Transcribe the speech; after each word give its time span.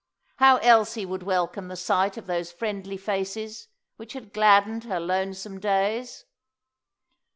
How 0.37 0.57
Elsie 0.63 1.05
would 1.05 1.21
welcome 1.21 1.67
the 1.67 1.75
sight 1.75 2.17
of 2.17 2.25
those 2.25 2.51
friendly 2.51 2.97
faces 2.97 3.67
which 3.97 4.13
had 4.13 4.33
gladdened 4.33 4.85
her 4.85 4.99
lonesome 4.99 5.59
days! 5.59 6.25